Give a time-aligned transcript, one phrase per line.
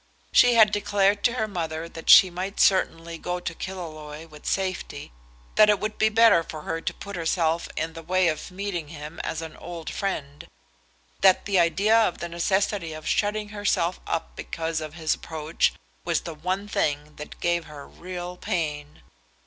[0.31, 5.11] She had declared to her mother that she might certainly go to Killaloe with safety,
[5.57, 8.87] that it would be better for her to put herself in the way of meeting
[8.87, 10.47] him as an old friend,
[11.19, 15.71] that the idea of the necessity of shutting herself up because of his approach,
[16.03, 19.03] was the one thing that gave her real pain.